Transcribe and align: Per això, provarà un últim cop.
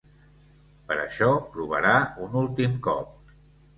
Per 0.87 0.95
això, 1.03 1.29
provarà 1.57 1.93
un 2.29 2.41
últim 2.43 2.77
cop. 2.89 3.15